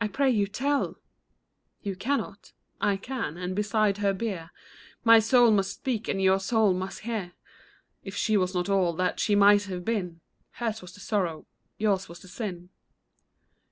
[0.00, 0.98] I pray you tell!
[1.82, 2.52] You cannot?
[2.80, 4.50] I can; and beside her bier
[5.02, 7.32] My soul must speak and your soul must hear.
[8.04, 10.20] If she was not all that she might have been.
[10.52, 12.70] Hers was the sorrow, yours the sin.